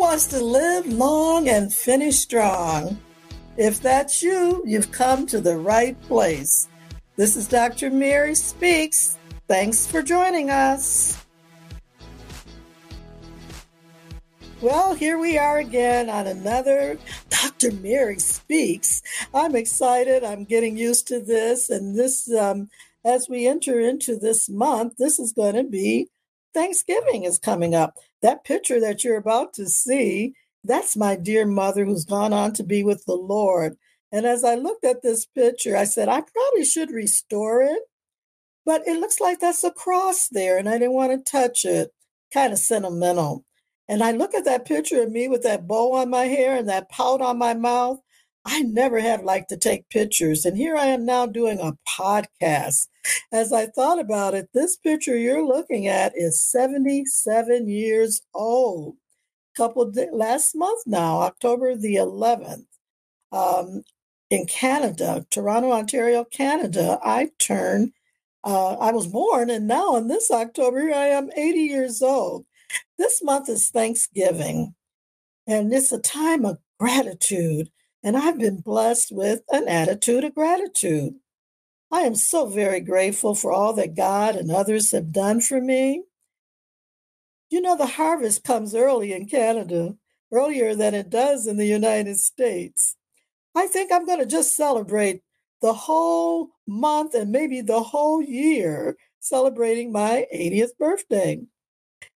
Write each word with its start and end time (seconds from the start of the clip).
wants 0.00 0.26
to 0.26 0.42
live 0.42 0.86
long 0.86 1.46
and 1.50 1.72
finish 1.72 2.16
strong? 2.16 2.98
If 3.58 3.82
that's 3.82 4.22
you, 4.22 4.62
you've 4.66 4.90
come 4.90 5.26
to 5.26 5.42
the 5.42 5.58
right 5.58 6.00
place. 6.02 6.68
This 7.16 7.36
is 7.36 7.46
Dr. 7.46 7.90
Mary 7.90 8.34
Speaks. 8.34 9.18
Thanks 9.46 9.86
for 9.86 10.00
joining 10.00 10.48
us. 10.48 11.22
Well, 14.62 14.94
here 14.94 15.18
we 15.18 15.36
are 15.36 15.58
again 15.58 16.08
on 16.08 16.26
another 16.26 16.98
Dr. 17.28 17.70
Mary 17.72 18.18
Speaks. 18.18 19.02
I'm 19.34 19.54
excited. 19.54 20.24
I'm 20.24 20.44
getting 20.44 20.78
used 20.78 21.08
to 21.08 21.20
this. 21.20 21.68
And 21.68 21.98
this, 21.98 22.32
um, 22.34 22.70
as 23.04 23.28
we 23.28 23.46
enter 23.46 23.78
into 23.78 24.16
this 24.16 24.48
month, 24.48 24.94
this 24.96 25.18
is 25.18 25.34
going 25.34 25.56
to 25.56 25.64
be 25.64 26.08
Thanksgiving 26.54 27.24
is 27.24 27.38
coming 27.38 27.74
up. 27.74 27.98
That 28.22 28.44
picture 28.44 28.80
that 28.80 29.02
you're 29.04 29.16
about 29.16 29.54
to 29.54 29.68
see, 29.68 30.34
that's 30.64 30.96
my 30.96 31.16
dear 31.16 31.46
mother 31.46 31.84
who's 31.84 32.04
gone 32.04 32.32
on 32.32 32.52
to 32.54 32.62
be 32.62 32.82
with 32.84 33.04
the 33.06 33.14
Lord. 33.14 33.76
And 34.12 34.26
as 34.26 34.44
I 34.44 34.56
looked 34.56 34.84
at 34.84 35.02
this 35.02 35.24
picture, 35.24 35.76
I 35.76 35.84
said, 35.84 36.08
I 36.08 36.20
probably 36.20 36.64
should 36.64 36.90
restore 36.90 37.62
it, 37.62 37.82
but 38.66 38.86
it 38.86 39.00
looks 39.00 39.20
like 39.20 39.40
that's 39.40 39.64
a 39.64 39.70
cross 39.70 40.28
there, 40.28 40.58
and 40.58 40.68
I 40.68 40.78
didn't 40.78 40.94
want 40.94 41.12
to 41.12 41.30
touch 41.30 41.64
it. 41.64 41.90
Kind 42.32 42.52
of 42.52 42.58
sentimental. 42.58 43.44
And 43.88 44.04
I 44.04 44.12
look 44.12 44.34
at 44.34 44.44
that 44.44 44.66
picture 44.66 45.02
of 45.02 45.10
me 45.10 45.26
with 45.26 45.42
that 45.42 45.66
bow 45.66 45.94
on 45.94 46.10
my 46.10 46.24
hair 46.24 46.56
and 46.56 46.68
that 46.68 46.90
pout 46.90 47.20
on 47.20 47.38
my 47.38 47.54
mouth. 47.54 47.98
I 48.44 48.62
never 48.62 49.00
have 49.00 49.24
liked 49.24 49.48
to 49.50 49.56
take 49.56 49.88
pictures. 49.88 50.44
And 50.44 50.56
here 50.56 50.76
I 50.76 50.86
am 50.86 51.04
now 51.04 51.26
doing 51.26 51.58
a 51.58 51.72
podcast. 51.88 52.86
As 53.32 53.52
I 53.52 53.66
thought 53.66 53.98
about 53.98 54.34
it, 54.34 54.48
this 54.52 54.76
picture 54.76 55.16
you're 55.16 55.46
looking 55.46 55.86
at 55.86 56.12
is 56.16 56.44
77 56.44 57.68
years 57.68 58.22
old. 58.34 58.96
Couple 59.56 59.92
last 60.12 60.54
month 60.54 60.82
now, 60.86 61.20
October 61.20 61.74
the 61.76 61.96
11th, 61.96 62.66
um, 63.32 63.82
in 64.30 64.46
Canada, 64.46 65.26
Toronto, 65.30 65.72
Ontario, 65.72 66.24
Canada, 66.24 66.98
I 67.02 67.30
turned. 67.38 67.92
Uh, 68.44 68.74
I 68.74 68.92
was 68.92 69.06
born, 69.06 69.50
and 69.50 69.66
now 69.66 69.96
in 69.96 70.08
this 70.08 70.30
October, 70.30 70.92
I 70.94 71.08
am 71.08 71.30
80 71.36 71.58
years 71.58 72.00
old. 72.00 72.46
This 72.96 73.22
month 73.22 73.48
is 73.48 73.70
Thanksgiving, 73.70 74.74
and 75.46 75.72
it's 75.72 75.92
a 75.92 75.98
time 75.98 76.44
of 76.44 76.58
gratitude. 76.78 77.70
And 78.02 78.16
I've 78.16 78.38
been 78.38 78.60
blessed 78.60 79.12
with 79.12 79.42
an 79.50 79.68
attitude 79.68 80.24
of 80.24 80.34
gratitude. 80.34 81.16
I 81.90 82.02
am 82.02 82.14
so 82.14 82.46
very 82.46 82.80
grateful 82.80 83.34
for 83.34 83.52
all 83.52 83.72
that 83.74 83.96
God 83.96 84.36
and 84.36 84.50
others 84.50 84.92
have 84.92 85.12
done 85.12 85.40
for 85.40 85.60
me. 85.60 86.04
You 87.50 87.60
know, 87.60 87.76
the 87.76 87.86
harvest 87.86 88.44
comes 88.44 88.74
early 88.74 89.12
in 89.12 89.26
Canada, 89.26 89.96
earlier 90.32 90.74
than 90.74 90.94
it 90.94 91.10
does 91.10 91.46
in 91.46 91.56
the 91.56 91.66
United 91.66 92.18
States. 92.18 92.96
I 93.54 93.66
think 93.66 93.90
I'm 93.90 94.06
going 94.06 94.20
to 94.20 94.26
just 94.26 94.56
celebrate 94.56 95.22
the 95.60 95.72
whole 95.72 96.50
month 96.66 97.14
and 97.14 97.32
maybe 97.32 97.60
the 97.60 97.82
whole 97.82 98.22
year 98.22 98.96
celebrating 99.18 99.90
my 99.90 100.26
80th 100.32 100.76
birthday. 100.78 101.40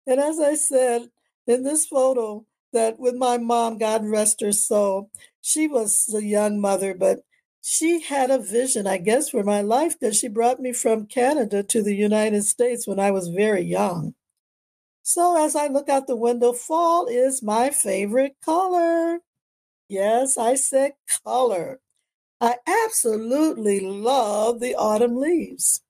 And 0.05 0.19
as 0.19 0.39
I 0.39 0.53
said 0.53 1.09
in 1.47 1.63
this 1.63 1.85
photo, 1.87 2.45
that 2.73 2.99
with 2.99 3.15
my 3.15 3.37
mom, 3.37 3.77
God 3.77 4.05
rest 4.05 4.41
her 4.41 4.51
soul, 4.51 5.09
she 5.41 5.67
was 5.67 6.13
a 6.13 6.23
young 6.23 6.59
mother, 6.59 6.93
but 6.93 7.19
she 7.65 8.01
had 8.01 8.29
a 8.29 8.37
vision, 8.37 8.85
I 8.85 8.97
guess, 8.97 9.29
for 9.29 9.41
my 9.41 9.61
life 9.61 9.97
because 9.97 10.17
she 10.17 10.27
brought 10.27 10.59
me 10.59 10.73
from 10.73 11.05
Canada 11.05 11.63
to 11.63 11.81
the 11.81 11.95
United 11.95 12.43
States 12.43 12.85
when 12.85 12.99
I 12.99 13.09
was 13.11 13.29
very 13.29 13.61
young. 13.61 14.15
So 15.01 15.41
as 15.41 15.55
I 15.55 15.67
look 15.67 15.87
out 15.87 16.05
the 16.05 16.17
window, 16.17 16.51
fall 16.51 17.07
is 17.07 17.41
my 17.41 17.69
favorite 17.69 18.35
color. 18.43 19.19
Yes, 19.87 20.37
I 20.37 20.55
said 20.55 20.95
color. 21.23 21.79
I 22.41 22.57
absolutely 22.67 23.79
love 23.79 24.59
the 24.59 24.75
autumn 24.75 25.15
leaves. 25.15 25.83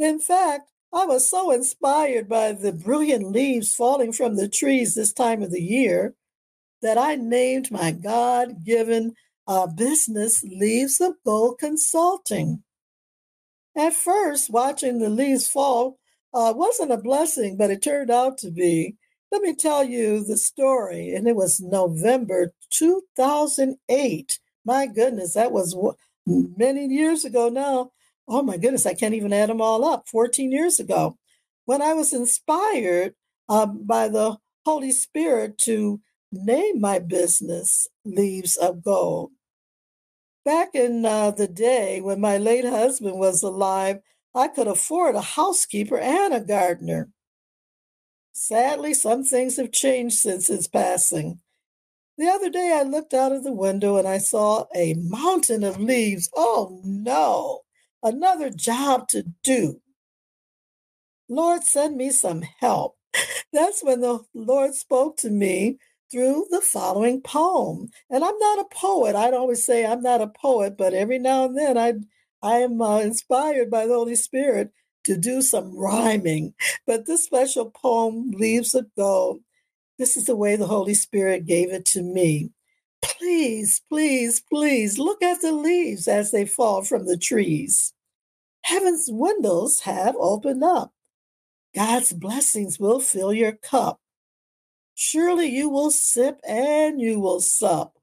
In 0.00 0.18
fact, 0.18 0.68
I 0.92 1.06
was 1.06 1.30
so 1.30 1.52
inspired 1.52 2.28
by 2.28 2.50
the 2.50 2.72
brilliant 2.72 3.30
leaves 3.30 3.72
falling 3.72 4.12
from 4.12 4.34
the 4.34 4.48
trees 4.48 4.96
this 4.96 5.12
time 5.12 5.44
of 5.44 5.52
the 5.52 5.62
year 5.62 6.14
that 6.80 6.98
I 6.98 7.14
named 7.14 7.70
my 7.70 7.92
God 7.92 8.64
given 8.64 9.14
uh, 9.52 9.66
business 9.66 10.42
Leaves 10.42 10.98
of 10.98 11.12
Gold 11.26 11.58
Consulting. 11.58 12.62
At 13.76 13.92
first, 13.92 14.48
watching 14.50 14.98
the 14.98 15.10
leaves 15.10 15.46
fall 15.46 15.98
uh, 16.32 16.54
wasn't 16.56 16.92
a 16.92 16.96
blessing, 16.96 17.58
but 17.58 17.70
it 17.70 17.82
turned 17.82 18.10
out 18.10 18.38
to 18.38 18.50
be. 18.50 18.96
Let 19.30 19.42
me 19.42 19.54
tell 19.54 19.84
you 19.84 20.24
the 20.24 20.38
story. 20.38 21.14
And 21.14 21.28
it 21.28 21.36
was 21.36 21.60
November 21.60 22.54
2008. 22.70 24.38
My 24.64 24.86
goodness, 24.86 25.34
that 25.34 25.52
was 25.52 25.76
many 26.26 26.86
years 26.86 27.26
ago 27.26 27.50
now. 27.50 27.90
Oh 28.26 28.42
my 28.42 28.56
goodness, 28.56 28.86
I 28.86 28.94
can't 28.94 29.14
even 29.14 29.34
add 29.34 29.50
them 29.50 29.60
all 29.60 29.84
up. 29.84 30.08
14 30.08 30.50
years 30.50 30.80
ago, 30.80 31.18
when 31.66 31.82
I 31.82 31.92
was 31.92 32.14
inspired 32.14 33.14
um, 33.50 33.84
by 33.84 34.08
the 34.08 34.38
Holy 34.64 34.92
Spirit 34.92 35.58
to 35.58 36.00
name 36.30 36.80
my 36.80 36.98
business 36.98 37.86
Leaves 38.06 38.56
of 38.56 38.82
Gold. 38.82 39.32
Back 40.44 40.74
in 40.74 41.04
uh, 41.04 41.30
the 41.30 41.48
day 41.48 42.00
when 42.00 42.20
my 42.20 42.38
late 42.38 42.64
husband 42.64 43.18
was 43.18 43.42
alive, 43.42 44.00
I 44.34 44.48
could 44.48 44.66
afford 44.66 45.14
a 45.14 45.20
housekeeper 45.20 45.98
and 45.98 46.34
a 46.34 46.40
gardener. 46.40 47.10
Sadly, 48.32 48.94
some 48.94 49.24
things 49.24 49.56
have 49.58 49.72
changed 49.72 50.16
since 50.16 50.48
his 50.48 50.68
passing. 50.68 51.40
The 52.18 52.28
other 52.28 52.50
day, 52.50 52.72
I 52.78 52.82
looked 52.82 53.14
out 53.14 53.32
of 53.32 53.44
the 53.44 53.52
window 53.52 53.96
and 53.96 54.08
I 54.08 54.18
saw 54.18 54.66
a 54.74 54.94
mountain 54.94 55.64
of 55.64 55.80
leaves. 55.80 56.28
Oh 56.34 56.80
no, 56.84 57.62
another 58.02 58.50
job 58.50 59.08
to 59.08 59.24
do. 59.44 59.80
Lord, 61.28 61.64
send 61.64 61.96
me 61.96 62.10
some 62.10 62.42
help. 62.42 62.96
That's 63.52 63.82
when 63.82 64.00
the 64.00 64.20
Lord 64.34 64.74
spoke 64.74 65.16
to 65.18 65.30
me 65.30 65.78
through 66.12 66.46
the 66.50 66.60
following 66.60 67.22
poem. 67.22 67.88
And 68.10 68.22
I'm 68.22 68.38
not 68.38 68.60
a 68.60 68.74
poet. 68.74 69.16
I'd 69.16 69.34
always 69.34 69.64
say 69.64 69.86
I'm 69.86 70.02
not 70.02 70.20
a 70.20 70.28
poet, 70.28 70.76
but 70.76 70.94
every 70.94 71.18
now 71.18 71.46
and 71.46 71.58
then 71.58 71.78
I 71.78 71.94
I 72.42 72.56
am 72.58 72.80
uh, 72.82 72.98
inspired 72.98 73.70
by 73.70 73.86
the 73.86 73.94
Holy 73.94 74.16
Spirit 74.16 74.72
to 75.04 75.16
do 75.16 75.42
some 75.42 75.76
rhyming. 75.76 76.54
But 76.86 77.06
this 77.06 77.24
special 77.24 77.70
poem, 77.70 78.32
Leaves 78.32 78.74
of 78.74 78.86
Gold, 78.96 79.40
this 79.98 80.16
is 80.16 80.26
the 80.26 80.36
way 80.36 80.56
the 80.56 80.66
Holy 80.66 80.94
Spirit 80.94 81.46
gave 81.46 81.72
it 81.72 81.84
to 81.86 82.02
me. 82.02 82.50
Please, 83.00 83.80
please, 83.88 84.40
please 84.40 84.98
look 84.98 85.22
at 85.22 85.40
the 85.40 85.52
leaves 85.52 86.08
as 86.08 86.30
they 86.30 86.44
fall 86.44 86.82
from 86.82 87.06
the 87.06 87.16
trees. 87.16 87.92
Heaven's 88.64 89.06
windows 89.08 89.80
have 89.80 90.16
opened 90.18 90.64
up. 90.64 90.92
God's 91.74 92.12
blessings 92.12 92.78
will 92.78 93.00
fill 93.00 93.32
your 93.32 93.52
cup. 93.52 94.00
Surely 95.04 95.48
you 95.48 95.68
will 95.68 95.90
sip 95.90 96.38
and 96.46 97.00
you 97.00 97.18
will 97.18 97.40
sup. 97.40 97.98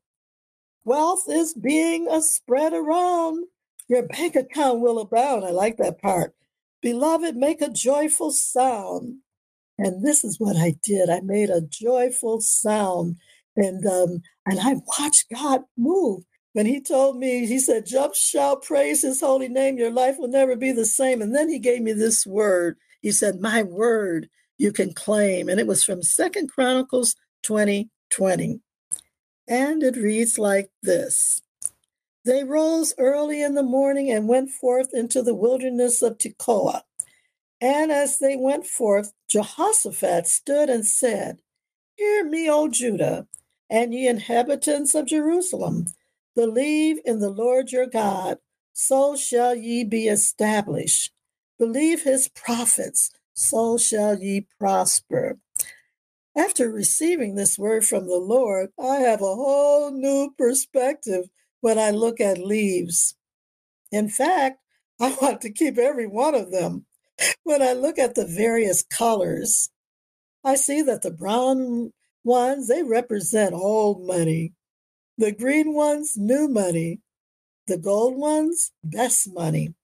Wealth 0.83 1.23
is 1.29 1.53
being 1.53 2.09
a 2.09 2.21
spread 2.21 2.73
around. 2.73 3.45
Your 3.87 4.05
bank 4.05 4.35
account 4.35 4.81
will 4.81 4.99
abound. 4.99 5.45
I 5.45 5.51
like 5.51 5.77
that 5.77 6.01
part. 6.01 6.35
Beloved, 6.81 7.37
make 7.37 7.61
a 7.61 7.69
joyful 7.69 8.31
sound. 8.31 9.19
And 9.77 10.05
this 10.05 10.25
is 10.25 10.41
what 10.41 10.57
I 10.57 10.75
did. 10.83 11.09
I 11.09 11.21
made 11.21 11.49
a 11.49 11.61
joyful 11.61 12.41
sound. 12.41 13.15
And 13.55 13.85
um, 13.85 14.21
and 14.45 14.59
I 14.59 14.75
watched 14.99 15.27
God 15.33 15.61
move. 15.77 16.25
When 16.51 16.65
he 16.65 16.81
told 16.81 17.15
me, 17.15 17.45
he 17.45 17.59
said, 17.59 17.85
Jump, 17.85 18.13
shout, 18.13 18.61
praise 18.63 19.03
his 19.03 19.21
holy 19.21 19.47
name. 19.47 19.77
Your 19.77 19.91
life 19.91 20.17
will 20.19 20.27
never 20.27 20.57
be 20.57 20.73
the 20.73 20.85
same. 20.85 21.21
And 21.21 21.33
then 21.33 21.47
he 21.47 21.59
gave 21.59 21.81
me 21.81 21.93
this 21.93 22.27
word. 22.27 22.75
He 22.99 23.13
said, 23.13 23.39
My 23.39 23.63
word 23.63 24.27
you 24.59 24.71
can 24.71 24.93
claim. 24.93 25.49
And 25.49 25.59
it 25.59 25.67
was 25.67 25.83
from 25.83 26.03
Second 26.03 26.51
Chronicles 26.51 27.15
20 27.43 27.89
20. 28.11 28.61
And 29.47 29.83
it 29.83 29.97
reads 29.97 30.37
like 30.37 30.69
this 30.83 31.41
They 32.25 32.43
rose 32.43 32.93
early 32.99 33.41
in 33.41 33.55
the 33.55 33.63
morning 33.63 34.11
and 34.11 34.27
went 34.27 34.51
forth 34.51 34.89
into 34.93 35.23
the 35.23 35.35
wilderness 35.35 36.03
of 36.03 36.19
Tekoa. 36.19 36.83
And 37.61 37.91
as 37.91 38.19
they 38.19 38.37
went 38.37 38.65
forth, 38.67 39.13
Jehoshaphat 39.29 40.27
stood 40.27 40.69
and 40.69 40.85
said, 40.85 41.39
Hear 41.95 42.23
me, 42.25 42.49
O 42.49 42.69
Judah, 42.69 43.27
and 43.69 43.93
ye 43.93 44.07
inhabitants 44.07 44.95
of 44.95 45.07
Jerusalem. 45.07 45.87
Believe 46.35 46.99
in 47.05 47.19
the 47.19 47.29
Lord 47.29 47.71
your 47.71 47.87
God, 47.87 48.37
so 48.73 49.17
shall 49.17 49.55
ye 49.55 49.83
be 49.83 50.07
established. 50.07 51.11
Believe 51.57 52.03
his 52.03 52.29
prophets, 52.29 53.11
so 53.39 53.77
shall 53.77 54.19
ye 54.19 54.45
prosper. 54.59 55.39
After 56.35 56.69
receiving 56.69 57.35
this 57.35 57.57
word 57.57 57.85
from 57.85 58.05
the 58.05 58.17
Lord, 58.17 58.69
I 58.77 58.97
have 58.97 59.21
a 59.21 59.35
whole 59.35 59.91
new 59.91 60.33
perspective 60.37 61.29
when 61.61 61.79
I 61.79 61.91
look 61.91 62.19
at 62.19 62.37
leaves. 62.37 63.15
In 63.93 64.09
fact, 64.09 64.59
I 64.99 65.15
want 65.21 65.39
to 65.41 65.51
keep 65.51 65.77
every 65.77 66.05
one 66.05 66.35
of 66.35 66.51
them. 66.51 66.85
When 67.43 67.61
I 67.61 67.71
look 67.73 67.97
at 67.97 68.15
the 68.15 68.25
various 68.25 68.83
colors, 68.83 69.69
I 70.43 70.55
see 70.55 70.81
that 70.81 71.01
the 71.01 71.11
brown 71.11 71.93
ones, 72.25 72.67
they 72.67 72.83
represent 72.83 73.53
old 73.53 74.05
money. 74.05 74.53
The 75.17 75.31
green 75.31 75.73
ones, 75.73 76.17
new 76.17 76.49
money. 76.49 76.99
The 77.67 77.77
gold 77.77 78.17
ones, 78.17 78.73
best 78.83 79.33
money. 79.33 79.75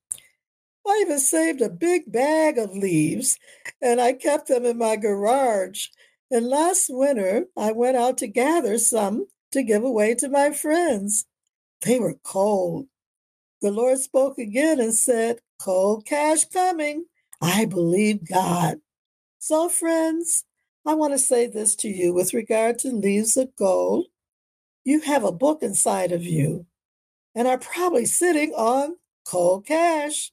I 0.88 1.00
even 1.02 1.20
saved 1.20 1.62
a 1.62 1.70
big 1.70 2.12
bag 2.12 2.58
of 2.58 2.76
leaves 2.76 3.38
and 3.82 4.00
I 4.00 4.14
kept 4.14 4.48
them 4.48 4.66
in 4.66 4.78
my 4.78 4.96
garage. 4.96 5.88
And 6.32 6.48
last 6.48 6.88
winter, 6.90 7.46
I 7.58 7.72
went 7.72 7.98
out 7.98 8.18
to 8.20 8.28
gather 8.28 8.78
some 8.78 9.28
to 9.52 9.64
give 9.64 9.84
away 9.84 10.16
to 10.16 10.30
my 10.30 10.52
friends. 10.52 11.26
They 11.82 12.00
were 12.00 12.16
cold. 12.24 12.88
The 13.62 13.72
Lord 13.72 14.00
spoke 14.00 14.38
again 14.38 14.80
and 14.80 14.94
said, 14.94 15.40
Cold 15.60 16.06
cash 16.06 16.46
coming. 16.46 17.06
I 17.42 17.66
believe 17.66 18.28
God. 18.28 18.80
So, 19.40 19.70
friends, 19.70 20.46
I 20.86 20.94
want 20.94 21.14
to 21.14 21.20
say 21.20 21.48
this 21.48 21.76
to 21.78 21.88
you 21.88 22.14
with 22.14 22.34
regard 22.34 22.80
to 22.80 22.90
leaves 22.90 23.38
of 23.38 23.56
gold. 23.56 24.08
You 24.84 25.02
have 25.02 25.24
a 25.24 25.32
book 25.32 25.64
inside 25.64 26.12
of 26.12 26.24
you 26.24 26.66
and 27.34 27.48
are 27.48 27.58
probably 27.58 28.06
sitting 28.06 28.54
on 28.54 28.98
cold 29.26 29.66
cash. 29.66 30.32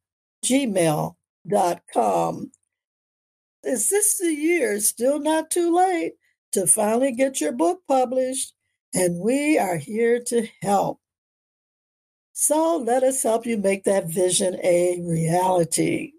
gmail.com. 0.43 2.51
Is 3.63 3.89
this 3.91 4.17
the 4.17 4.33
year? 4.33 4.79
Still 4.79 5.19
not 5.19 5.51
too 5.51 5.75
late 5.75 6.13
to 6.53 6.65
finally 6.65 7.11
get 7.11 7.39
your 7.39 7.51
book 7.51 7.81
published, 7.87 8.55
and 8.95 9.19
we 9.19 9.59
are 9.59 9.77
here 9.77 10.19
to 10.19 10.47
help. 10.63 10.99
So 12.31 12.77
let 12.77 13.03
us 13.03 13.21
help 13.21 13.45
you 13.45 13.57
make 13.57 13.83
that 13.83 14.07
vision 14.07 14.57
a 14.63 14.99
reality. 15.03 16.13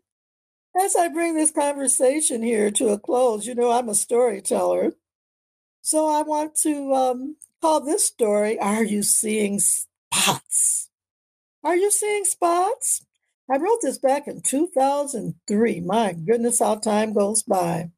As 0.80 0.96
I 0.96 1.08
bring 1.08 1.34
this 1.34 1.52
conversation 1.52 2.42
here 2.42 2.70
to 2.72 2.88
a 2.88 2.98
close, 2.98 3.46
you 3.46 3.54
know, 3.54 3.70
I'm 3.70 3.88
a 3.88 3.94
storyteller. 3.94 4.92
So 5.82 6.08
I 6.08 6.22
want 6.22 6.56
to 6.62 6.92
um, 6.94 7.36
call 7.62 7.80
this 7.80 8.04
story 8.04 8.58
Are 8.58 8.82
You 8.82 9.02
Seeing 9.02 9.60
Spots? 9.60 10.90
Are 11.62 11.76
you 11.76 11.90
seeing 11.90 12.24
spots? 12.24 13.06
I 13.50 13.56
wrote 13.56 13.78
this 13.82 13.98
back 13.98 14.26
in 14.26 14.40
2003. 14.40 15.80
My 15.80 16.12
goodness, 16.12 16.58
how 16.58 16.76
time 16.76 17.12
goes 17.12 17.42
by. 17.42 17.90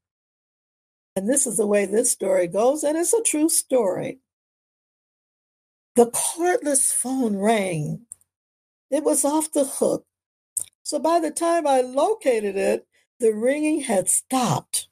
And 1.14 1.30
this 1.30 1.46
is 1.46 1.56
the 1.56 1.66
way 1.66 1.86
this 1.86 2.10
story 2.10 2.46
goes, 2.46 2.84
and 2.84 2.98
it's 2.98 3.14
a 3.14 3.22
true 3.22 3.48
story. 3.48 4.18
The 5.94 6.06
cordless 6.06 6.92
phone 6.92 7.36
rang. 7.36 8.02
It 8.90 9.02
was 9.02 9.24
off 9.24 9.50
the 9.50 9.64
hook 9.64 10.04
so 10.86 11.00
by 11.00 11.18
the 11.18 11.32
time 11.32 11.66
I 11.66 11.80
located 11.80 12.54
it, 12.54 12.86
the 13.18 13.34
ringing 13.34 13.80
had 13.80 14.08
stopped. 14.08 14.86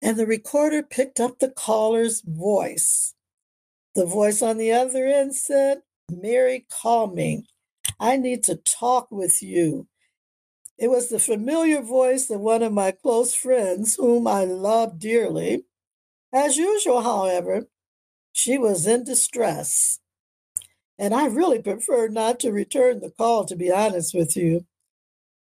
And 0.00 0.16
the 0.16 0.24
recorder 0.24 0.82
picked 0.82 1.20
up 1.20 1.40
the 1.40 1.50
caller's 1.50 2.22
voice. 2.22 3.12
The 3.94 4.06
voice 4.06 4.40
on 4.40 4.56
the 4.56 4.72
other 4.72 5.04
end 5.04 5.34
said, 5.34 5.82
Mary, 6.10 6.64
call 6.72 7.08
me. 7.08 7.44
I 8.00 8.16
need 8.16 8.42
to 8.44 8.56
talk 8.56 9.08
with 9.10 9.42
you. 9.42 9.88
It 10.78 10.88
was 10.88 11.10
the 11.10 11.18
familiar 11.18 11.82
voice 11.82 12.30
of 12.30 12.40
one 12.40 12.62
of 12.62 12.72
my 12.72 12.92
close 12.92 13.34
friends, 13.34 13.96
whom 13.96 14.26
I 14.26 14.44
love 14.44 14.98
dearly. 14.98 15.66
As 16.32 16.56
usual, 16.56 17.02
however, 17.02 17.66
she 18.32 18.56
was 18.56 18.86
in 18.86 19.04
distress. 19.04 20.00
And 20.98 21.12
I 21.12 21.26
really 21.26 21.60
preferred 21.60 22.14
not 22.14 22.40
to 22.40 22.52
return 22.52 23.00
the 23.00 23.10
call, 23.10 23.44
to 23.44 23.54
be 23.54 23.70
honest 23.70 24.14
with 24.14 24.34
you. 24.34 24.64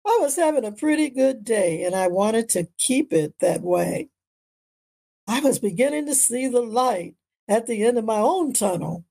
I 0.06 0.18
was 0.20 0.36
having 0.36 0.64
a 0.64 0.72
pretty 0.72 1.10
good 1.10 1.44
day 1.44 1.82
and 1.82 1.94
I 1.94 2.08
wanted 2.08 2.48
to 2.50 2.68
keep 2.78 3.12
it 3.12 3.34
that 3.40 3.62
way. 3.62 4.10
I 5.26 5.40
was 5.40 5.58
beginning 5.58 6.06
to 6.06 6.14
see 6.14 6.48
the 6.48 6.60
light 6.60 7.14
at 7.48 7.66
the 7.66 7.82
end 7.84 7.98
of 7.98 8.04
my 8.04 8.18
own 8.18 8.52
tunnel. 8.52 9.04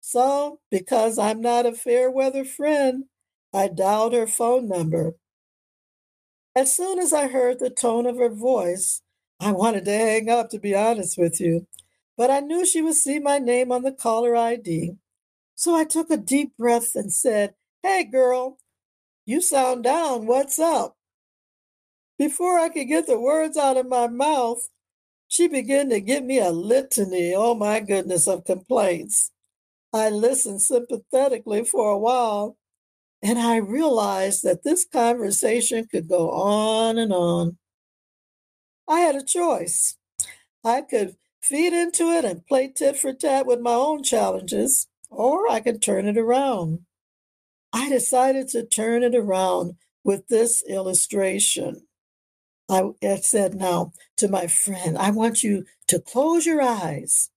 So, 0.00 0.60
because 0.70 1.18
I'm 1.18 1.40
not 1.40 1.66
a 1.66 1.72
fair 1.72 2.10
weather 2.10 2.44
friend, 2.44 3.04
I 3.52 3.68
dialed 3.68 4.14
her 4.14 4.26
phone 4.26 4.68
number. 4.68 5.14
As 6.54 6.76
soon 6.76 6.98
as 6.98 7.12
I 7.12 7.28
heard 7.28 7.58
the 7.58 7.70
tone 7.70 8.06
of 8.06 8.18
her 8.18 8.28
voice, 8.28 9.02
I 9.40 9.52
wanted 9.52 9.84
to 9.86 9.92
hang 9.92 10.28
up, 10.28 10.50
to 10.50 10.58
be 10.58 10.74
honest 10.74 11.18
with 11.18 11.40
you, 11.40 11.66
but 12.16 12.30
I 12.30 12.40
knew 12.40 12.64
she 12.64 12.82
would 12.82 12.94
see 12.94 13.18
my 13.18 13.38
name 13.38 13.72
on 13.72 13.82
the 13.82 13.92
caller 13.92 14.36
ID. 14.36 14.96
So 15.54 15.74
I 15.74 15.84
took 15.84 16.10
a 16.10 16.16
deep 16.16 16.56
breath 16.56 16.94
and 16.94 17.12
said, 17.12 17.54
Hey, 17.82 18.04
girl, 18.04 18.58
you 19.24 19.40
sound 19.40 19.84
down. 19.84 20.26
What's 20.26 20.58
up? 20.58 20.96
Before 22.18 22.58
I 22.58 22.68
could 22.68 22.88
get 22.88 23.06
the 23.06 23.18
words 23.18 23.56
out 23.56 23.76
of 23.76 23.88
my 23.88 24.06
mouth, 24.06 24.68
she 25.28 25.48
began 25.48 25.88
to 25.90 26.00
give 26.00 26.24
me 26.24 26.38
a 26.38 26.50
litany, 26.50 27.34
oh 27.34 27.54
my 27.54 27.80
goodness, 27.80 28.28
of 28.28 28.44
complaints. 28.44 29.30
I 29.92 30.10
listened 30.10 30.62
sympathetically 30.62 31.64
for 31.64 31.90
a 31.90 31.98
while, 31.98 32.56
and 33.22 33.38
I 33.38 33.56
realized 33.56 34.42
that 34.42 34.64
this 34.64 34.84
conversation 34.84 35.86
could 35.90 36.08
go 36.08 36.30
on 36.30 36.98
and 36.98 37.12
on. 37.12 37.58
I 38.88 39.00
had 39.00 39.14
a 39.14 39.24
choice. 39.24 39.96
I 40.64 40.82
could 40.82 41.16
feed 41.40 41.72
into 41.72 42.10
it 42.10 42.24
and 42.24 42.46
play 42.46 42.68
tit 42.68 42.96
for 42.96 43.12
tat 43.12 43.46
with 43.46 43.60
my 43.60 43.72
own 43.72 44.02
challenges, 44.02 44.86
or 45.10 45.48
I 45.50 45.60
could 45.60 45.82
turn 45.82 46.06
it 46.06 46.18
around. 46.18 46.80
I 47.72 47.88
decided 47.88 48.48
to 48.48 48.64
turn 48.64 49.02
it 49.02 49.14
around 49.14 49.76
with 50.04 50.28
this 50.28 50.62
illustration. 50.68 51.86
I, 52.68 52.92
said 53.20 53.54
now 53.54 53.92
to 54.16 54.28
my 54.28 54.46
friend, 54.46 54.96
I 54.96 55.10
want 55.10 55.42
you 55.42 55.64
to 55.88 56.00
close 56.00 56.46
your 56.46 56.62
eyes 56.62 57.30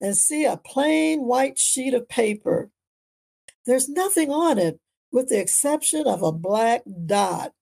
and 0.00 0.16
see 0.16 0.44
a 0.44 0.56
plain 0.56 1.22
white 1.22 1.58
sheet 1.58 1.94
of 1.94 2.08
paper. 2.08 2.70
There's 3.66 3.88
nothing 3.88 4.30
on 4.30 4.58
it 4.58 4.80
with 5.10 5.28
the 5.28 5.40
exception 5.40 6.06
of 6.06 6.22
a 6.22 6.32
black 6.32 6.82
dot. 7.06 7.52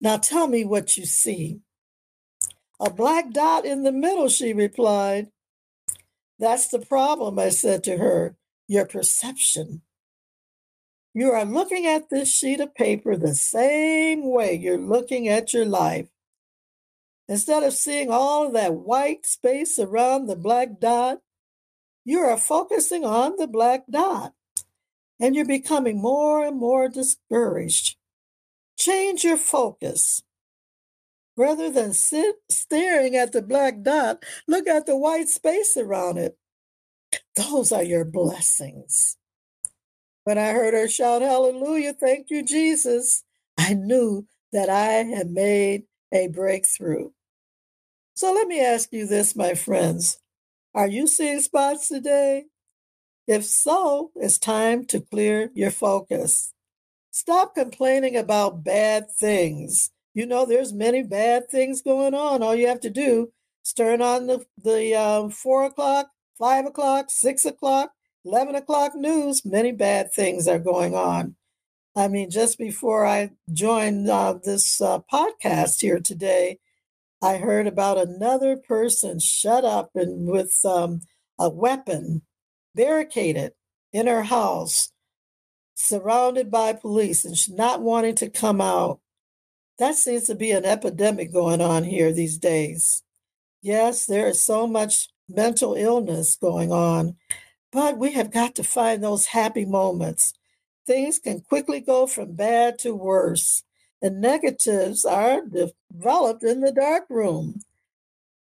Now 0.00 0.16
tell 0.16 0.48
me 0.48 0.64
what 0.64 0.96
you 0.96 1.06
see. 1.06 1.60
A 2.80 2.90
black 2.90 3.30
dot 3.30 3.64
in 3.64 3.82
the 3.82 3.92
middle, 3.92 4.28
she 4.28 4.52
replied. 4.52 5.28
That's 6.38 6.68
the 6.68 6.80
problem, 6.80 7.38
I 7.38 7.50
said 7.50 7.84
to 7.84 7.98
her, 7.98 8.36
your 8.66 8.86
perception. 8.86 9.82
You 11.14 11.30
are 11.30 11.44
looking 11.44 11.86
at 11.86 12.10
this 12.10 12.28
sheet 12.28 12.58
of 12.58 12.74
paper 12.74 13.16
the 13.16 13.36
same 13.36 14.28
way 14.28 14.54
you're 14.54 14.76
looking 14.76 15.28
at 15.28 15.54
your 15.54 15.64
life. 15.64 16.08
Instead 17.28 17.62
of 17.62 17.72
seeing 17.72 18.10
all 18.10 18.48
of 18.48 18.52
that 18.54 18.74
white 18.74 19.24
space 19.24 19.78
around 19.78 20.26
the 20.26 20.34
black 20.34 20.80
dot, 20.80 21.20
you 22.04 22.18
are 22.18 22.36
focusing 22.36 23.04
on 23.04 23.36
the 23.36 23.46
black 23.46 23.84
dot 23.88 24.34
and 25.20 25.36
you're 25.36 25.46
becoming 25.46 26.02
more 26.02 26.44
and 26.44 26.58
more 26.58 26.88
discouraged. 26.88 27.96
Change 28.76 29.22
your 29.22 29.36
focus. 29.36 30.24
Rather 31.36 31.70
than 31.70 31.92
sit 31.92 32.36
staring 32.50 33.14
at 33.14 33.32
the 33.32 33.42
black 33.42 33.82
dot, 33.82 34.24
look 34.48 34.66
at 34.66 34.86
the 34.86 34.96
white 34.96 35.28
space 35.28 35.76
around 35.76 36.18
it. 36.18 36.36
Those 37.36 37.70
are 37.70 37.84
your 37.84 38.04
blessings. 38.04 39.16
When 40.24 40.38
I 40.38 40.52
heard 40.52 40.74
her 40.74 40.88
shout, 40.88 41.22
Hallelujah, 41.22 41.92
thank 41.92 42.30
you, 42.30 42.42
Jesus, 42.42 43.24
I 43.58 43.74
knew 43.74 44.26
that 44.52 44.70
I 44.70 45.04
had 45.14 45.30
made 45.30 45.84
a 46.12 46.28
breakthrough. 46.28 47.10
So 48.14 48.32
let 48.32 48.48
me 48.48 48.64
ask 48.64 48.92
you 48.92 49.06
this, 49.06 49.36
my 49.36 49.54
friends. 49.54 50.18
Are 50.74 50.86
you 50.86 51.06
seeing 51.06 51.40
spots 51.40 51.88
today? 51.88 52.44
If 53.26 53.44
so, 53.44 54.12
it's 54.16 54.38
time 54.38 54.86
to 54.86 55.00
clear 55.00 55.50
your 55.54 55.70
focus. 55.70 56.52
Stop 57.10 57.54
complaining 57.54 58.16
about 58.16 58.64
bad 58.64 59.10
things. 59.10 59.90
You 60.14 60.26
know, 60.26 60.46
there's 60.46 60.72
many 60.72 61.02
bad 61.02 61.50
things 61.50 61.82
going 61.82 62.14
on. 62.14 62.42
All 62.42 62.54
you 62.54 62.68
have 62.68 62.80
to 62.80 62.90
do 62.90 63.32
is 63.64 63.72
turn 63.72 64.00
on 64.00 64.26
the, 64.26 64.44
the 64.62 64.94
um, 64.94 65.30
four 65.30 65.64
o'clock, 65.64 66.10
five 66.38 66.66
o'clock, 66.66 67.06
six 67.10 67.44
o'clock, 67.44 67.92
11 68.24 68.54
o'clock 68.54 68.94
news, 68.94 69.44
many 69.44 69.72
bad 69.72 70.12
things 70.12 70.48
are 70.48 70.58
going 70.58 70.94
on. 70.94 71.36
I 71.96 72.08
mean, 72.08 72.30
just 72.30 72.58
before 72.58 73.06
I 73.06 73.30
joined 73.52 74.08
uh, 74.08 74.34
this 74.42 74.80
uh, 74.80 75.00
podcast 75.12 75.80
here 75.80 76.00
today, 76.00 76.58
I 77.22 77.36
heard 77.36 77.66
about 77.66 77.98
another 77.98 78.56
person 78.56 79.18
shut 79.18 79.64
up 79.64 79.90
and 79.94 80.26
with 80.26 80.54
um, 80.64 81.00
a 81.38 81.48
weapon, 81.48 82.22
barricaded 82.74 83.52
in 83.92 84.06
her 84.06 84.24
house, 84.24 84.92
surrounded 85.74 86.50
by 86.50 86.72
police, 86.72 87.24
and 87.24 87.36
she's 87.36 87.54
not 87.54 87.80
wanting 87.80 88.16
to 88.16 88.28
come 88.28 88.60
out. 88.60 89.00
That 89.78 89.94
seems 89.94 90.24
to 90.24 90.34
be 90.34 90.50
an 90.50 90.64
epidemic 90.64 91.32
going 91.32 91.60
on 91.60 91.84
here 91.84 92.12
these 92.12 92.38
days. 92.38 93.02
Yes, 93.62 94.06
there 94.06 94.28
is 94.28 94.42
so 94.42 94.66
much 94.66 95.08
mental 95.28 95.74
illness 95.74 96.36
going 96.36 96.72
on. 96.72 97.16
But 97.74 97.98
we 97.98 98.12
have 98.12 98.30
got 98.30 98.54
to 98.54 98.62
find 98.62 99.02
those 99.02 99.26
happy 99.26 99.64
moments. 99.64 100.32
Things 100.86 101.18
can 101.18 101.40
quickly 101.40 101.80
go 101.80 102.06
from 102.06 102.36
bad 102.36 102.78
to 102.78 102.94
worse, 102.94 103.64
and 104.00 104.20
negatives 104.20 105.04
are 105.04 105.40
developed 105.42 106.44
in 106.44 106.60
the 106.60 106.70
dark 106.70 107.06
room. 107.10 107.62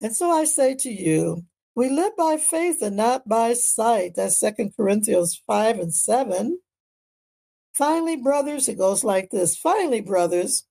And 0.00 0.14
so 0.14 0.30
I 0.30 0.44
say 0.44 0.76
to 0.76 0.90
you, 0.90 1.44
we 1.74 1.88
live 1.88 2.16
by 2.16 2.36
faith 2.36 2.80
and 2.80 2.96
not 2.96 3.28
by 3.28 3.54
sight. 3.54 4.12
That's 4.14 4.38
Second 4.38 4.76
Corinthians 4.76 5.42
5 5.44 5.80
and 5.80 5.92
7. 5.92 6.60
Finally, 7.74 8.16
brothers, 8.18 8.68
it 8.68 8.78
goes 8.78 9.02
like 9.02 9.30
this. 9.30 9.56
Finally, 9.56 10.02
brothers, 10.02 10.68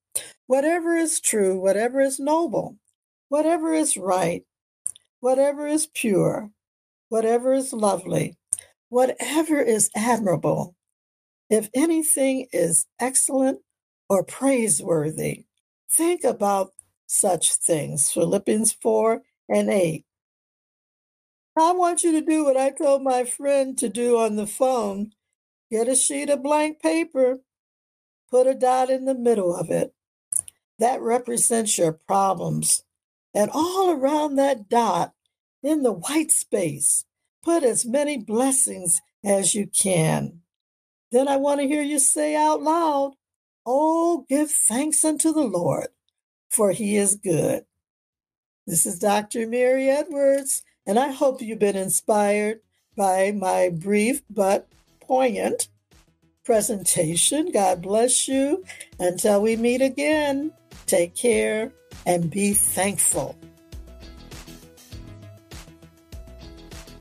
whatever 0.48 0.96
is 0.96 1.20
true, 1.20 1.60
whatever 1.60 2.00
is 2.00 2.22
noble, 2.22 2.78
whatever 3.28 3.74
is 3.74 3.98
right, 3.98 4.46
whatever 5.20 5.68
is 5.68 5.88
pure, 5.88 6.52
whatever 7.10 7.54
is 7.54 7.74
lovely, 7.74 8.38
whatever 8.96 9.60
is 9.60 9.90
admirable, 9.94 10.74
if 11.50 11.70
anything 11.74 12.48
is 12.54 12.86
excellent 12.98 13.60
or 14.08 14.24
praiseworthy, 14.24 15.44
think 15.92 16.24
about 16.24 16.72
such 17.06 17.56
things. 17.56 18.10
Philippians 18.10 18.72
4 18.72 19.22
and 19.50 19.70
8. 19.70 20.06
I 21.58 21.74
want 21.74 22.04
you 22.04 22.14
to 22.14 22.22
do 22.22 22.46
what 22.46 22.56
I 22.56 22.70
told 22.70 23.04
my 23.04 23.26
friend 23.26 23.78
to 23.80 23.90
do 23.90 24.18
on 24.18 24.38
the 24.38 24.48
phone 24.48 25.12
get 25.70 25.90
a 25.90 25.96
sheet 25.96 26.30
of 26.30 26.42
blank 26.42 26.82
paper, 26.82 27.40
put 28.32 28.48
a 28.48 28.56
dot 28.56 28.90
in 28.90 29.04
the 29.04 29.14
middle 29.14 29.54
of 29.54 29.70
it. 29.70 29.94
That 30.80 31.02
represents 31.02 31.78
your 31.78 31.92
problems. 31.92 32.86
And 33.34 33.52
all 33.54 33.92
around 33.92 34.38
that 34.38 34.70
dot, 34.70 35.12
in 35.62 35.84
the 35.84 35.92
white 35.92 36.32
space, 36.32 37.04
put 37.46 37.64
as 37.64 37.86
many 37.86 38.18
blessings 38.18 39.02
as 39.24 39.54
you 39.56 39.68
can. 39.68 40.42
Then 41.12 41.28
I 41.28 41.38
want 41.38 41.62
to 41.62 41.68
hear 41.68 41.84
you 41.84 42.00
say 42.00 42.36
out 42.36 42.62
loud, 42.62 43.14
Oh, 43.66 44.26
give 44.28 44.52
thanks 44.52 45.06
unto 45.06 45.32
the 45.32 45.44
Lord, 45.44 45.88
for 46.50 46.72
he 46.72 46.98
is 46.98 47.16
good. 47.16 47.66
This 48.68 48.86
is 48.86 49.00
Dr. 49.00 49.48
Mary 49.48 49.90
Edwards, 49.90 50.64
and 50.86 51.00
I 51.00 51.12
hope 51.12 51.42
you've 51.42 51.60
been 51.60 51.76
inspired 51.76 52.62
by 52.98 53.32
my 53.32 53.70
brief 53.70 54.22
but 54.30 54.68
poignant 55.00 55.68
presentation. 56.44 57.52
God 57.52 57.82
bless 57.82 58.28
you. 58.28 58.64
Until 59.00 59.42
we 59.42 59.56
meet 59.56 59.82
again, 59.82 60.52
take 60.86 61.16
care 61.16 61.72
and 62.06 62.30
be 62.30 62.54
thankful. 62.54 63.36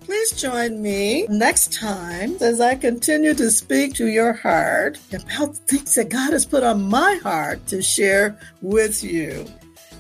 Please 0.05 0.33
join 0.33 0.83
me 0.83 1.27
next 1.29 1.73
time 1.73 2.37
as 2.43 2.61
I 2.61 2.75
continue 2.75 3.33
to 3.35 3.51
speak 3.51 3.95
to 3.95 4.07
your 4.07 4.35
heart 4.35 4.99
about 5.13 5.57
things 5.57 5.95
that 5.95 6.11
God 6.11 6.35
has 6.35 6.45
put 6.45 6.63
on 6.63 6.83
my 6.83 7.19
heart 7.23 7.67
to 7.69 7.81
share 7.81 8.39
with 8.61 9.03
you. 9.03 9.47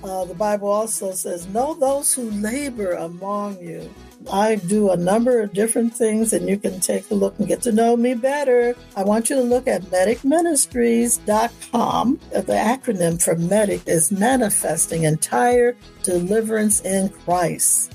Uh, 0.03 0.27
the 0.27 0.35
Bible 0.35 0.69
also 0.69 1.13
says, 1.13 1.49
Know 1.49 1.73
those 1.73 2.13
who 2.13 2.31
labor 2.31 2.93
among 2.93 3.59
you. 3.61 3.89
I 4.31 4.57
do 4.57 4.91
a 4.91 4.97
number 4.97 5.41
of 5.41 5.55
different 5.55 5.95
things, 5.95 6.35
and 6.35 6.47
you 6.49 6.59
can 6.59 6.81
take 6.81 7.11
a 7.11 7.15
look 7.15 7.39
and 7.39 7.49
get 7.49 7.63
to 7.63 7.73
know 7.73 7.97
me 7.97 8.13
better. 8.13 8.77
I 8.97 9.05
want 9.05 9.31
you 9.31 9.37
to 9.37 9.43
look 9.43 9.67
at 9.67 9.85
medicministries.com. 9.85 12.21
The 12.31 12.43
acronym 12.43 13.23
for 13.23 13.37
MEDIC 13.37 13.89
is 13.89 14.13
Manifesting 14.13 15.05
Entire 15.05 15.75
Deliverance 16.03 16.83
in 16.83 17.09
Christ. 17.09 17.94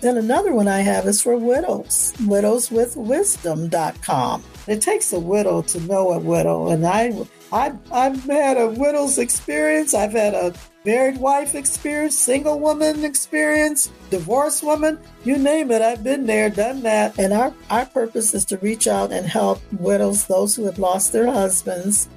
Then 0.00 0.16
another 0.16 0.54
one 0.54 0.68
I 0.68 0.80
have 0.80 1.06
is 1.06 1.20
for 1.20 1.36
widows, 1.36 2.14
widowswithwisdom.com. 2.18 4.44
It 4.68 4.80
takes 4.80 5.12
a 5.12 5.18
widow 5.18 5.62
to 5.62 5.80
know 5.80 6.12
a 6.12 6.20
widow, 6.20 6.68
and 6.68 6.86
I, 6.86 7.12
I, 7.52 7.72
I've 7.90 8.22
had 8.24 8.58
a 8.58 8.68
widow's 8.68 9.18
experience. 9.18 9.94
I've 9.94 10.12
had 10.12 10.34
a 10.34 10.54
married 10.84 11.18
wife 11.18 11.56
experience, 11.56 12.16
single 12.16 12.60
woman 12.60 13.04
experience, 13.04 13.90
divorced 14.10 14.62
woman, 14.62 15.00
you 15.24 15.36
name 15.36 15.72
it. 15.72 15.82
I've 15.82 16.04
been 16.04 16.26
there, 16.26 16.48
done 16.48 16.82
that. 16.82 17.18
And 17.18 17.32
our, 17.32 17.52
our 17.68 17.86
purpose 17.86 18.34
is 18.34 18.44
to 18.46 18.56
reach 18.58 18.86
out 18.86 19.10
and 19.12 19.26
help 19.26 19.60
widows, 19.72 20.26
those 20.26 20.54
who 20.54 20.66
have 20.66 20.78
lost 20.78 21.12
their 21.12 21.26
husbands, 21.26 22.08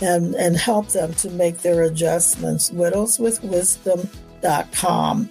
and, 0.00 0.34
and 0.34 0.56
help 0.56 0.88
them 0.88 1.12
to 1.14 1.30
make 1.30 1.58
their 1.58 1.82
adjustments. 1.82 2.70
Widowswithwisdom.com. 2.70 5.30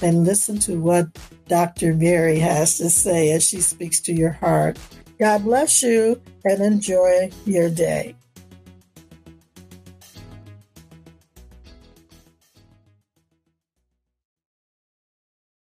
and 0.01 0.23
listen 0.23 0.59
to 0.59 0.79
what 0.79 1.07
Dr. 1.47 1.93
Mary 1.93 2.39
has 2.39 2.77
to 2.77 2.89
say 2.89 3.31
as 3.31 3.47
she 3.47 3.61
speaks 3.61 3.99
to 4.01 4.13
your 4.13 4.31
heart. 4.31 4.77
God 5.19 5.43
bless 5.43 5.81
you 5.83 6.21
and 6.45 6.61
enjoy 6.61 7.31
your 7.45 7.69
day. 7.69 8.15